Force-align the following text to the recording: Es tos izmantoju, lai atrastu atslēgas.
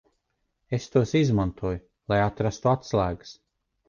Es 0.77 0.85
tos 0.95 1.11
izmantoju, 1.19 1.81
lai 2.13 2.19
atrastu 2.23 2.73
atslēgas. 2.73 3.35